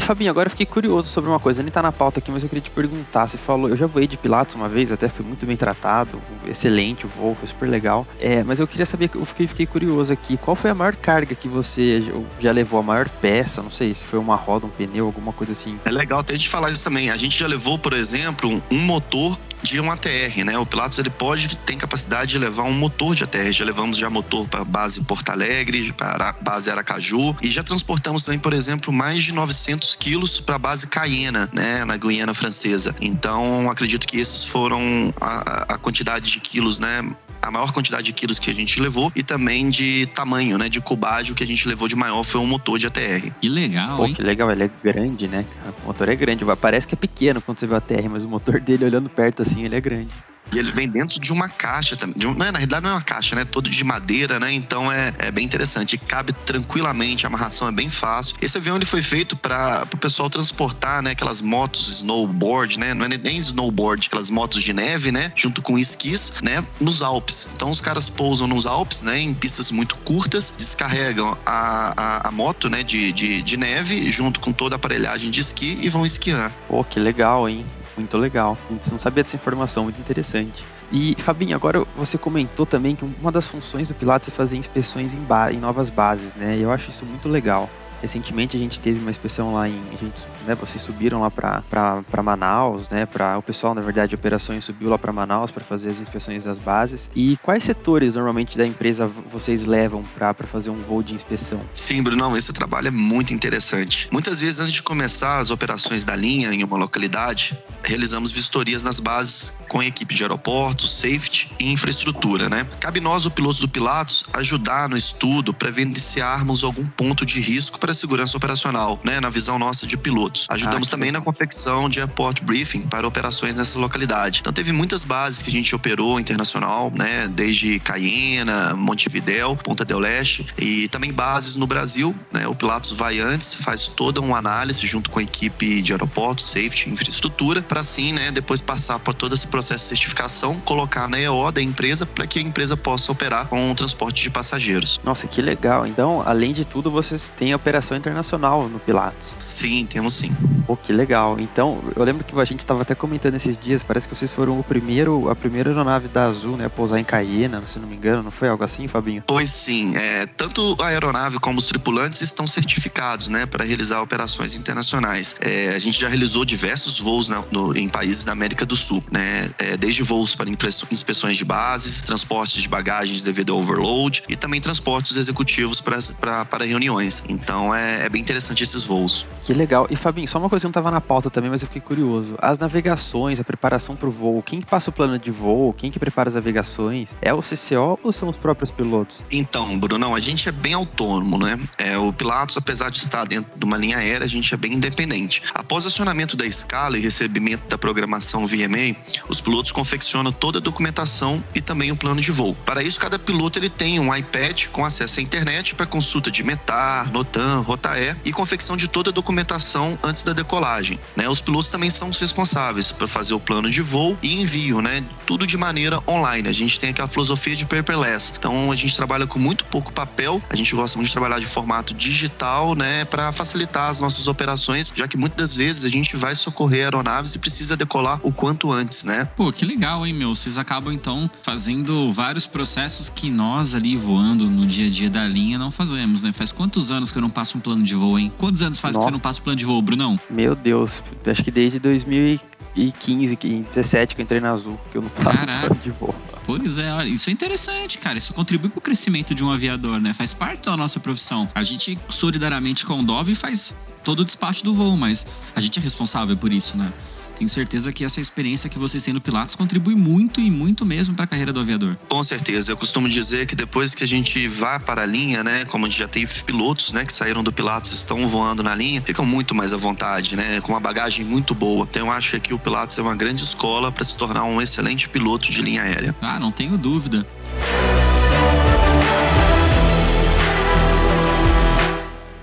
Fabinho, 0.07 0.31
agora 0.31 0.47
eu 0.47 0.51
fiquei 0.51 0.65
curioso 0.65 1.09
sobre 1.09 1.29
uma 1.29 1.37
coisa, 1.37 1.61
nem 1.61 1.69
tá 1.69 1.81
na 1.81 1.91
pauta 1.91 2.19
aqui, 2.19 2.31
mas 2.31 2.41
eu 2.41 2.47
queria 2.47 2.61
te 2.61 2.71
perguntar. 2.71 3.27
Você 3.27 3.37
falou, 3.37 3.67
eu 3.69 3.75
já 3.75 3.87
voei 3.87 4.07
de 4.07 4.15
Pilatos 4.15 4.55
uma 4.55 4.69
vez, 4.69 4.89
até 4.89 5.09
fui 5.09 5.25
muito 5.25 5.45
bem 5.45 5.57
tratado, 5.57 6.21
excelente 6.47 7.05
o 7.05 7.09
voo, 7.09 7.35
foi 7.35 7.45
super 7.45 7.67
legal. 7.67 8.07
É, 8.17 8.41
mas 8.41 8.61
eu 8.61 8.65
queria 8.65 8.85
saber, 8.85 9.09
eu 9.13 9.25
fiquei, 9.25 9.47
fiquei 9.47 9.65
curioso 9.65 10.13
aqui, 10.13 10.37
qual 10.37 10.55
foi 10.55 10.71
a 10.71 10.73
maior 10.73 10.95
carga 10.95 11.35
que 11.35 11.49
você 11.49 12.01
já 12.39 12.53
levou, 12.53 12.79
a 12.79 12.83
maior 12.83 13.09
peça? 13.09 13.61
Não 13.61 13.69
sei 13.69 13.93
se 13.93 14.05
foi 14.05 14.17
uma 14.17 14.37
roda, 14.37 14.65
um 14.65 14.69
pneu, 14.69 15.07
alguma 15.07 15.33
coisa 15.33 15.51
assim. 15.51 15.77
É 15.83 15.91
legal 15.91 16.19
até 16.19 16.35
gente 16.35 16.47
falar 16.47 16.71
isso 16.71 16.85
também. 16.85 17.09
A 17.09 17.17
gente 17.17 17.37
já 17.37 17.45
levou, 17.45 17.77
por 17.77 17.91
exemplo, 17.91 18.63
um 18.71 18.79
motor 18.79 19.37
de 19.61 19.79
um 19.79 19.91
ATR, 19.91 20.43
né? 20.45 20.57
O 20.57 20.65
Pilatos 20.65 20.97
ele 20.99 21.09
pode 21.09 21.57
tem 21.59 21.77
capacidade 21.77 22.31
de 22.31 22.39
levar 22.39 22.63
um 22.63 22.73
motor 22.73 23.15
de 23.15 23.23
ATR. 23.23 23.51
Já 23.51 23.65
levamos 23.65 23.97
já 23.97 24.09
motor 24.09 24.47
para 24.47 24.63
base 24.63 25.01
Porto 25.01 25.29
Alegre, 25.29 25.91
para 25.93 26.33
base 26.41 26.69
Aracaju 26.69 27.35
e 27.41 27.51
já 27.51 27.63
transportamos 27.63 28.23
também, 28.23 28.39
por 28.39 28.53
exemplo, 28.53 28.91
mais 28.93 29.23
de 29.23 29.31
900 29.31 29.95
quilos 29.95 30.39
para 30.39 30.55
a 30.55 30.59
base 30.59 30.87
Cayena, 30.87 31.49
né? 31.53 31.83
Na 31.85 31.97
Guiana 31.97 32.33
Francesa. 32.33 32.95
Então 33.01 33.69
acredito 33.69 34.07
que 34.07 34.17
esses 34.17 34.43
foram 34.43 35.13
a, 35.19 35.73
a 35.73 35.77
quantidade 35.77 36.31
de 36.31 36.39
quilos, 36.39 36.79
né? 36.79 37.01
A 37.47 37.51
maior 37.51 37.71
quantidade 37.71 38.03
de 38.03 38.13
quilos 38.13 38.39
que 38.39 38.49
a 38.49 38.53
gente 38.53 38.81
levou 38.81 39.09
e 39.15 39.23
também 39.23 39.69
de 39.69 40.05
tamanho, 40.07 40.57
né? 40.57 40.67
De 40.67 40.81
cubagem, 40.81 41.31
o 41.31 41.35
que 41.35 41.43
a 41.43 41.47
gente 41.47 41.65
levou 41.65 41.87
de 41.87 41.95
maior 41.95 42.21
foi 42.23 42.41
um 42.41 42.45
motor 42.45 42.77
de 42.77 42.87
ATR. 42.87 43.31
Que 43.39 43.47
legal, 43.47 43.97
Pô, 43.97 44.05
hein? 44.05 44.13
que 44.13 44.21
legal, 44.21 44.51
ele 44.51 44.65
é 44.65 44.69
grande, 44.83 45.29
né? 45.29 45.45
cara? 45.55 45.73
O 45.81 45.87
motor 45.87 46.09
é 46.09 46.15
grande, 46.15 46.43
parece 46.59 46.85
que 46.85 46.93
é 46.93 46.97
pequeno 46.97 47.41
quando 47.41 47.59
você 47.59 47.65
vê 47.65 47.75
a 47.75 47.79
TR, 47.79 48.09
mas 48.09 48.25
o 48.25 48.29
motor 48.29 48.59
dele 48.59 48.83
olhando 48.83 49.09
perto 49.09 49.41
assim, 49.41 49.63
ele 49.63 49.75
é 49.75 49.81
grande. 49.81 50.13
E 50.53 50.59
ele 50.59 50.71
vem 50.71 50.87
dentro 50.87 51.19
de 51.19 51.31
uma 51.31 51.49
caixa 51.49 51.95
também. 51.95 52.27
Um, 52.27 52.33
não, 52.33 52.51
na 52.51 52.57
realidade 52.57 52.83
não 52.83 52.91
é 52.91 52.93
uma 52.93 53.01
caixa, 53.01 53.35
né? 53.35 53.45
Todo 53.45 53.69
de 53.69 53.83
madeira, 53.83 54.39
né? 54.39 54.51
Então 54.53 54.91
é, 54.91 55.13
é 55.17 55.31
bem 55.31 55.45
interessante. 55.45 55.93
E 55.93 55.97
cabe 55.97 56.33
tranquilamente, 56.45 57.25
a 57.25 57.29
amarração 57.29 57.67
é 57.67 57.71
bem 57.71 57.89
fácil. 57.89 58.35
Esse 58.41 58.57
avião 58.57 58.75
ele 58.75 58.85
foi 58.85 59.01
feito 59.01 59.35
para 59.35 59.87
o 59.93 59.97
pessoal 59.97 60.29
transportar, 60.29 61.01
né? 61.01 61.11
Aquelas 61.11 61.41
motos 61.41 61.87
snowboard, 61.97 62.79
né? 62.79 62.93
Não 62.93 63.05
é 63.05 63.09
nem 63.09 63.37
snowboard, 63.37 64.07
aquelas 64.07 64.29
motos 64.29 64.63
de 64.63 64.73
neve, 64.73 65.11
né? 65.11 65.31
Junto 65.35 65.61
com 65.61 65.77
esquis, 65.77 66.33
né? 66.41 66.63
Nos 66.79 67.01
Alpes. 67.01 67.49
Então 67.55 67.69
os 67.69 67.81
caras 67.81 68.09
pousam 68.09 68.47
nos 68.47 68.65
Alpes, 68.65 69.01
né? 69.01 69.19
Em 69.19 69.33
pistas 69.33 69.71
muito 69.71 69.95
curtas, 69.97 70.53
descarregam 70.57 71.37
a, 71.45 71.93
a, 71.95 72.27
a 72.27 72.31
moto, 72.31 72.69
né? 72.69 72.83
De, 72.83 73.11
de, 73.11 73.41
de 73.41 73.57
neve, 73.57 74.09
junto 74.09 74.39
com 74.39 74.51
toda 74.51 74.75
a 74.75 74.77
aparelhagem 74.77 75.29
de 75.29 75.41
esqui 75.41 75.77
e 75.81 75.89
vão 75.89 76.05
esquiar. 76.05 76.51
Pô, 76.67 76.83
que 76.83 76.99
legal, 76.99 77.47
hein? 77.47 77.65
Muito 77.97 78.15
legal. 78.17 78.57
A 78.69 78.73
gente 78.73 78.91
não 78.91 78.99
sabia 78.99 79.23
dessa 79.23 79.35
informação, 79.35 79.83
muito 79.83 79.99
interessante. 79.99 80.63
E, 80.91 81.15
Fabinho, 81.17 81.55
agora 81.55 81.83
você 81.95 82.17
comentou 82.17 82.65
também 82.65 82.95
que 82.95 83.03
uma 83.19 83.31
das 83.31 83.47
funções 83.47 83.87
do 83.87 83.95
Pilates 83.95 84.29
é 84.29 84.31
fazer 84.31 84.55
inspeções 84.55 85.15
em, 85.15 85.19
em 85.51 85.59
novas 85.59 85.89
bases, 85.89 86.35
né? 86.35 86.55
E 86.55 86.61
eu 86.61 86.71
acho 86.71 86.91
isso 86.91 87.05
muito 87.05 87.27
legal. 87.27 87.67
Recentemente 88.01 88.55
a 88.55 88.59
gente 88.59 88.79
teve 88.79 88.99
uma 88.99 89.09
inspeção 89.09 89.53
lá 89.53 89.67
em. 89.67 89.79
A 89.89 89.97
gente, 89.97 90.25
né, 90.45 90.55
vocês 90.55 90.81
subiram 90.81 91.21
lá 91.21 91.31
para 91.31 92.23
Manaus, 92.23 92.89
né? 92.89 93.05
Pra, 93.05 93.37
o 93.37 93.41
pessoal, 93.41 93.73
na 93.73 93.81
verdade, 93.81 94.09
de 94.09 94.15
operações 94.15 94.65
subiu 94.65 94.89
lá 94.89 94.97
para 94.97 95.11
Manaus 95.11 95.51
para 95.51 95.63
fazer 95.63 95.89
as 95.89 95.99
inspeções 95.99 96.43
das 96.43 96.59
bases. 96.59 97.09
E 97.15 97.37
quais 97.41 97.63
setores 97.63 98.15
normalmente 98.15 98.57
da 98.57 98.65
empresa 98.65 99.07
vocês 99.07 99.65
levam 99.65 100.03
para 100.15 100.33
fazer 100.45 100.69
um 100.69 100.79
voo 100.79 101.01
de 101.01 101.15
inspeção? 101.15 101.59
Sim, 101.73 102.03
Brunão, 102.03 102.35
esse 102.37 102.53
trabalho 102.53 102.87
é 102.87 102.91
muito 102.91 103.33
interessante. 103.33 104.07
Muitas 104.11 104.39
vezes, 104.39 104.59
antes 104.59 104.73
de 104.73 104.83
começar 104.83 105.39
as 105.39 105.51
operações 105.51 106.03
da 106.03 106.15
linha 106.15 106.53
em 106.53 106.63
uma 106.63 106.77
localidade, 106.77 107.57
realizamos 107.83 108.31
vistorias 108.31 108.83
nas 108.83 108.99
bases 108.99 109.53
com 109.69 109.79
a 109.79 109.85
equipe 109.85 110.13
de 110.13 110.23
aeroportos, 110.23 110.99
safety 110.99 111.51
e 111.59 111.71
infraestrutura, 111.71 112.49
né? 112.49 112.67
Cabe 112.79 112.99
nós, 112.99 113.25
o 113.25 113.31
pilotos 113.31 113.59
do 113.59 113.67
Pilatos, 113.67 114.25
ajudar 114.33 114.89
no 114.89 114.97
estudo 114.97 115.53
para 115.53 115.69
evidenciarmos 115.69 116.63
algum 116.63 116.85
ponto 116.85 117.25
de 117.25 117.39
risco 117.39 117.79
para 117.87 117.93
a 117.93 117.95
segurança 117.95 118.35
operacional, 118.35 118.99
né? 119.01 119.21
Na 119.21 119.29
visão 119.29 119.57
nossa 119.57 119.87
de 119.87 119.95
pilotos. 119.95 120.45
Ajudamos 120.49 120.89
Ah, 120.89 120.91
também 120.91 121.09
na 121.09 121.21
confecção 121.21 121.87
de 121.87 122.01
airport 122.01 122.43
briefing 122.43 122.81
para 122.81 123.07
operações 123.07 123.55
nessa 123.55 123.79
localidade. 123.79 124.39
Então 124.41 124.51
teve 124.51 124.73
muitas 124.73 125.05
bases 125.05 125.41
que 125.41 125.47
a 125.47 125.51
gente 125.53 125.73
operou 125.73 126.19
internacional, 126.19 126.91
né? 126.93 127.29
Desde 127.29 127.79
Cayena, 127.79 128.73
Montevidéu, 128.73 129.55
Ponta 129.55 129.85
del 129.85 129.99
Leste 129.99 130.45
e 130.57 130.89
também 130.89 131.13
bases 131.13 131.55
no 131.55 131.65
Brasil, 131.65 132.13
né? 132.33 132.45
O 132.45 132.53
Pilatos 132.53 132.91
vai 132.91 133.21
antes, 133.21 133.55
faz 133.55 133.87
toda 133.87 134.19
uma 134.19 134.37
análise 134.37 134.85
junto 134.85 135.09
com 135.09 135.19
a 135.19 135.23
equipe 135.23 135.81
de 135.81 135.93
aeroportos, 135.93 136.43
safety, 136.43 136.89
infraestrutura, 136.89 137.61
para 137.61 137.79
assim, 137.79 138.11
né? 138.11 138.31
Depois 138.31 138.59
passar 138.59 138.99
por 138.99 139.13
todo 139.13 139.33
esse 139.33 139.47
processo 139.47 139.85
de 139.85 139.89
certificação, 139.89 140.59
colocar 140.59 141.07
na 141.07 141.17
EO 141.21 141.49
da 141.53 141.61
empresa 141.61 142.05
para 142.05 142.27
que 142.27 142.37
a 142.37 142.41
empresa 142.41 142.75
possa 142.75 143.13
operar 143.13 143.47
com 143.47 143.71
o 143.71 143.75
transporte 143.75 144.23
de 144.23 144.29
passageiros. 144.29 144.99
Nossa, 145.05 145.25
que 145.25 145.41
legal. 145.41 145.87
Então, 145.87 146.21
além 146.25 146.51
de 146.51 146.65
tudo, 146.65 146.91
vocês 146.91 147.29
têm 147.29 147.53
internacional 147.95 148.67
no 148.69 148.79
Pilatos. 148.79 149.35
Sim, 149.39 149.85
temos 149.85 150.15
sim. 150.15 150.31
Pô, 150.65 150.75
que 150.75 150.91
legal. 150.91 151.39
Então, 151.39 151.83
eu 151.95 152.03
lembro 152.03 152.23
que 152.25 152.37
a 152.37 152.45
gente 152.45 152.59
estava 152.59 152.81
até 152.81 152.93
comentando 152.93 153.35
esses 153.35 153.57
dias, 153.57 153.83
parece 153.83 154.07
que 154.07 154.15
vocês 154.15 154.33
foram 154.33 154.59
o 154.59 154.63
primeiro, 154.63 155.29
a 155.29 155.35
primeira 155.35 155.69
aeronave 155.69 156.07
da 156.07 156.25
Azul, 156.25 156.57
né, 156.57 156.65
a 156.65 156.69
pousar 156.69 156.99
em 156.99 157.03
Cayena, 157.03 157.65
se 157.65 157.79
não 157.79 157.87
me 157.87 157.95
engano, 157.95 158.21
não 158.21 158.31
foi 158.31 158.49
algo 158.49 158.63
assim, 158.63 158.87
Fabinho? 158.87 159.23
Pois 159.25 159.49
sim, 159.49 159.95
é, 159.95 160.25
tanto 160.25 160.75
a 160.81 160.87
aeronave 160.87 161.39
como 161.39 161.59
os 161.59 161.67
tripulantes 161.67 162.21
estão 162.21 162.45
certificados, 162.45 163.27
né, 163.29 163.45
para 163.45 163.63
realizar 163.63 164.01
operações 164.01 164.57
internacionais. 164.57 165.35
É, 165.39 165.69
a 165.69 165.79
gente 165.79 165.99
já 165.99 166.07
realizou 166.09 166.43
diversos 166.43 166.99
voos 166.99 167.29
na- 167.29 167.43
no- 167.51 167.75
em 167.77 167.87
países 167.87 168.23
da 168.25 168.33
América 168.33 168.65
do 168.65 168.75
Sul, 168.75 169.03
né, 169.11 169.49
é, 169.57 169.77
desde 169.77 170.03
voos 170.03 170.35
para 170.35 170.49
inspeções 170.49 171.37
de 171.37 171.45
bases, 171.45 172.01
transportes 172.01 172.61
de 172.61 172.67
bagagens 172.67 173.23
devido 173.23 173.53
ao 173.53 173.59
overload 173.59 174.23
e 174.27 174.35
também 174.35 174.59
transportes 174.59 175.15
executivos 175.15 175.79
para 175.81 176.65
reuniões. 176.65 177.23
Então 177.29 177.66
é, 177.73 178.05
é 178.05 178.09
bem 178.09 178.21
interessante 178.21 178.63
esses 178.63 178.83
voos. 178.83 179.25
Que 179.43 179.53
legal. 179.53 179.87
E 179.89 179.95
Fabinho, 179.95 180.27
só 180.27 180.37
uma 180.39 180.49
coisa 180.49 180.63
que 180.63 180.67
não 180.67 180.71
estava 180.71 180.91
na 180.91 181.01
pauta 181.01 181.29
também, 181.29 181.49
mas 181.49 181.61
eu 181.61 181.67
fiquei 181.67 181.81
curioso. 181.81 182.35
As 182.41 182.57
navegações, 182.57 183.39
a 183.39 183.43
preparação 183.43 183.95
para 183.95 184.07
o 184.07 184.11
voo, 184.11 184.41
quem 184.43 184.59
que 184.59 184.65
passa 184.65 184.89
o 184.89 184.93
plano 184.93 185.17
de 185.17 185.31
voo, 185.31 185.73
quem 185.73 185.91
que 185.91 185.99
prepara 185.99 186.29
as 186.29 186.35
navegações? 186.35 187.15
É 187.21 187.33
o 187.33 187.39
CCO 187.39 187.99
ou 188.03 188.11
são 188.11 188.29
os 188.29 188.35
próprios 188.35 188.71
pilotos? 188.71 189.23
Então, 189.31 189.77
Brunão, 189.79 190.15
a 190.15 190.19
gente 190.19 190.49
é 190.49 190.51
bem 190.51 190.73
autônomo, 190.73 191.37
né? 191.37 191.59
É, 191.77 191.97
o 191.97 192.11
Pilatos, 192.11 192.57
apesar 192.57 192.89
de 192.89 192.97
estar 192.97 193.25
dentro 193.25 193.51
de 193.57 193.65
uma 193.65 193.77
linha 193.77 193.97
aérea, 193.97 194.25
a 194.25 194.27
gente 194.27 194.53
é 194.53 194.57
bem 194.57 194.73
independente. 194.73 195.43
Após 195.53 195.85
acionamento 195.85 196.35
da 196.35 196.45
escala 196.45 196.97
e 196.97 197.01
recebimento 197.01 197.67
da 197.67 197.77
programação 197.77 198.45
VMA, 198.45 198.95
os 199.29 199.41
pilotos 199.41 199.71
confeccionam 199.71 200.31
toda 200.31 200.59
a 200.59 200.61
documentação 200.61 201.43
e 201.53 201.61
também 201.61 201.91
o 201.91 201.95
plano 201.95 202.21
de 202.21 202.31
voo. 202.31 202.55
Para 202.65 202.83
isso, 202.83 202.99
cada 202.99 203.17
piloto 203.17 203.59
ele 203.59 203.69
tem 203.69 203.99
um 203.99 204.13
iPad 204.15 204.67
com 204.67 204.85
acesso 204.85 205.19
à 205.19 205.23
internet 205.23 205.75
para 205.75 205.85
consulta 205.85 206.29
de 206.31 206.43
METAR, 206.43 207.11
NOTAM, 207.11 207.56
TRAN, 207.57 207.61
ROTAE 207.61 208.15
e 208.25 208.31
confecção 208.31 208.77
de 208.77 208.87
toda 208.87 209.09
a 209.09 209.13
documentação 209.13 209.97
antes 210.03 210.23
da 210.23 210.33
decolagem. 210.33 210.99
Né? 211.15 211.27
Os 211.27 211.41
pilotos 211.41 211.69
também 211.69 211.89
são 211.89 212.09
os 212.09 212.19
responsáveis 212.19 212.91
por 212.91 213.07
fazer 213.07 213.33
o 213.33 213.39
plano 213.39 213.69
de 213.69 213.81
voo 213.81 214.17
e 214.21 214.41
envio, 214.41 214.81
né? 214.81 215.03
Tudo 215.25 215.47
de 215.47 215.57
maneira 215.57 216.01
online. 216.07 216.47
A 216.47 216.51
gente 216.51 216.79
tem 216.79 216.89
aquela 216.89 217.07
filosofia 217.07 217.55
de 217.55 217.65
paperless. 217.65 218.33
Então 218.37 218.71
a 218.71 218.75
gente 218.75 218.95
trabalha 218.95 219.25
com 219.25 219.39
muito 219.39 219.65
pouco 219.65 219.91
papel, 219.91 220.41
a 220.49 220.55
gente 220.55 220.75
gosta 220.75 220.97
muito 220.97 221.07
de 221.07 221.13
trabalhar 221.13 221.39
de 221.39 221.45
formato 221.45 221.93
digital, 221.93 222.75
né, 222.75 223.05
para 223.05 223.31
facilitar 223.31 223.89
as 223.89 223.99
nossas 223.99 224.27
operações, 224.27 224.91
já 224.95 225.07
que 225.07 225.17
muitas 225.17 225.37
das 225.37 225.55
vezes 225.55 225.85
a 225.85 225.87
gente 225.87 226.15
vai 226.15 226.35
socorrer 226.35 226.83
aeronaves 226.83 227.35
e 227.35 227.39
precisa 227.39 227.77
decolar 227.77 228.19
o 228.23 228.31
quanto 228.31 228.71
antes, 228.71 229.03
né? 229.03 229.25
Pô, 229.35 229.51
que 229.51 229.65
legal, 229.65 230.05
hein, 230.05 230.13
meu? 230.13 230.33
Vocês 230.33 230.57
acabam 230.57 230.93
então 230.93 231.29
fazendo 231.41 232.11
vários 232.11 232.47
processos 232.47 233.07
que 233.09 233.29
nós 233.29 233.73
ali 233.73 233.95
voando 233.95 234.45
no 234.45 234.65
dia 234.65 234.87
a 234.87 234.89
dia 234.89 235.09
da 235.09 235.27
linha 235.27 235.57
não 235.57 235.71
fazemos, 235.71 236.23
né? 236.23 236.33
Faz 236.33 236.51
quantos 236.51 236.91
anos 236.91 237.11
que 237.11 237.17
eu 237.17 237.21
não 237.21 237.29
passo 237.29 237.46
um 237.55 237.59
plano 237.59 237.83
de 237.83 237.93
voo, 237.93 238.17
hein? 238.17 238.31
Quantos 238.37 238.61
anos 238.61 238.79
faz 238.79 238.95
Nossa. 238.95 239.05
que 239.05 239.11
você 239.11 239.13
não 239.13 239.19
passa 239.19 239.39
um 239.39 239.43
plano 239.43 239.57
de 239.57 239.65
voo, 239.65 239.81
Brunão? 239.81 240.19
Meu 240.29 240.55
Deus, 240.55 241.03
acho 241.25 241.43
que 241.43 241.51
desde 241.51 241.79
2015, 241.79 243.35
17 243.73 244.15
que 244.15 244.21
eu 244.21 244.23
entrei 244.23 244.39
na 244.39 244.51
Azul, 244.51 244.79
que 244.91 244.97
eu 244.97 245.01
não 245.01 245.09
passo 245.09 245.39
Caraca. 245.39 245.67
plano 245.67 245.81
de 245.83 245.91
voo. 245.91 246.15
Pois 246.45 246.77
é, 246.77 246.91
olha, 246.93 247.09
isso 247.09 247.29
é 247.29 247.33
interessante, 247.33 247.97
cara. 247.97 248.17
Isso 248.17 248.33
contribui 248.33 248.69
para 248.69 248.79
o 248.79 248.81
crescimento 248.81 249.35
de 249.35 249.43
um 249.43 249.51
aviador, 249.51 249.99
né? 249.99 250.13
Faz 250.13 250.33
parte 250.33 250.65
da 250.65 250.77
nossa 250.77 250.99
profissão. 250.99 251.47
A 251.53 251.61
gente 251.61 251.99
solidariamente 252.09 252.85
com 252.85 252.99
o 252.99 253.03
Dove 253.03 253.35
faz 253.35 253.75
todo 254.03 254.21
o 254.21 254.25
despacho 254.25 254.63
do 254.63 254.73
voo, 254.73 254.95
mas 254.95 255.27
a 255.53 255.59
gente 255.59 255.77
é 255.77 255.81
responsável 255.81 256.37
por 256.37 256.53
isso, 256.53 256.77
né? 256.77 256.91
Tenho 257.37 257.49
certeza 257.49 257.93
que 257.93 258.03
essa 258.03 258.19
experiência 258.19 258.67
que 258.69 258.79
vocês 258.79 259.03
têm 259.03 259.13
no 259.13 259.21
Pilatos 259.21 259.55
contribui 259.55 259.95
muito 259.95 260.41
e 260.41 260.49
muito 260.49 260.83
mesmo 260.85 261.13
para 261.13 261.25
a 261.25 261.27
carreira 261.27 261.53
do 261.53 261.59
aviador. 261.59 261.95
Com 262.09 262.23
certeza. 262.23 262.71
Eu 262.71 262.77
costumo 262.77 263.07
dizer 263.07 263.45
que 263.45 263.55
depois 263.55 263.93
que 263.93 264.03
a 264.03 264.07
gente 264.07 264.47
vá 264.47 264.79
para 264.79 265.03
a 265.03 265.05
linha, 265.05 265.43
né, 265.43 265.63
como 265.65 265.85
a 265.85 265.89
gente 265.89 265.99
já 265.99 266.07
tem 266.07 266.25
pilotos, 266.45 266.93
né, 266.93 267.05
que 267.05 267.13
saíram 267.13 267.43
do 267.43 267.53
Pilatos 267.53 267.93
estão 267.93 268.27
voando 268.27 268.63
na 268.63 268.73
linha, 268.73 269.01
ficam 269.01 269.23
muito 269.25 269.53
mais 269.53 269.71
à 269.71 269.77
vontade, 269.77 270.35
né, 270.35 270.59
com 270.61 270.73
uma 270.73 270.79
bagagem 270.79 271.23
muito 271.23 271.53
boa. 271.53 271.87
Então 271.89 272.07
eu 272.07 272.11
acho 272.11 272.31
que 272.31 272.35
aqui 272.37 272.53
o 272.53 272.59
Pilatos 272.59 272.97
é 272.97 273.01
uma 273.01 273.15
grande 273.15 273.43
escola 273.43 273.91
para 273.91 274.03
se 274.03 274.17
tornar 274.17 274.43
um 274.45 274.59
excelente 274.59 275.07
piloto 275.07 275.51
de 275.51 275.61
linha 275.61 275.83
aérea. 275.83 276.15
Ah, 276.21 276.39
não 276.39 276.51
tenho 276.51 276.75
dúvida. 276.77 277.25